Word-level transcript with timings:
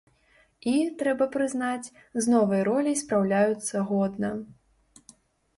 І, 0.69 0.71
трэба 1.01 1.27
прызнаць, 1.35 1.93
з 2.27 2.33
новай 2.35 2.63
роляй 2.69 2.97
спраўляюцца 3.03 3.85
годна. 3.91 4.29